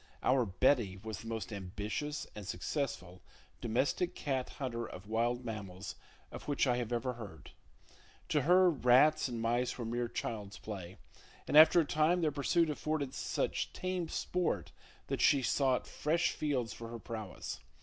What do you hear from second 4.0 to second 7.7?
cat hunter of wild mammals of which I ever have heard.